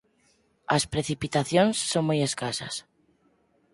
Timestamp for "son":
1.91-2.03